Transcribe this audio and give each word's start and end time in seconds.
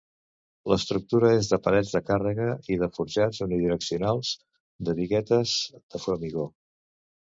L'estructura 0.71 1.29
és 1.41 1.49
de 1.51 1.59
parets 1.67 1.91
de 1.99 2.01
càrrega 2.07 2.49
i 2.77 2.79
de 2.85 2.91
forjats 2.97 3.45
unidireccionals 3.49 4.35
de 4.91 5.01
biguetes 5.05 5.57
de 5.79 6.07
formigó. 6.11 6.53